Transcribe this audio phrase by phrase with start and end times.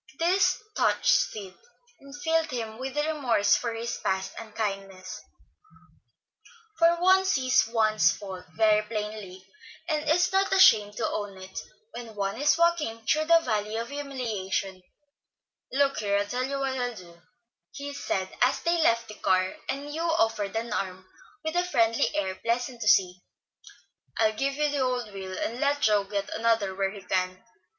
[0.17, 1.53] This touched Sid,
[1.99, 5.21] and filled him with remorse for past unkindness;
[6.79, 9.45] for one sees one's faults very plainly,
[9.87, 11.59] and is not ashamed to own it,
[11.93, 14.81] when one is walking through the Valley of Humiliation.
[15.71, 17.21] "Look here, I'll tell you what I'll do,"
[17.71, 21.05] he said, as they left the car, and Hugh offered an arm,
[21.43, 23.21] with a friendly air pleasant to see.
[24.17, 27.43] "I'll give you the old wheel, and let Joe get another where he can.